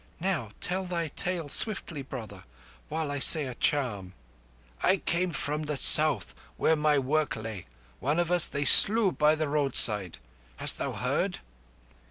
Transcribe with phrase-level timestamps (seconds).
[0.19, 2.43] "Now, tell thy tale swiftly, brother,
[2.89, 4.13] while I say a charm."
[4.81, 7.67] "I come from the South, where my work lay.
[7.99, 10.17] One of us they slew by the roadside.
[10.55, 11.37] Hast thou heard?"